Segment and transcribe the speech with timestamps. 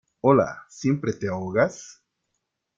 [0.21, 0.65] hola.
[0.67, 2.01] siempre te ahogas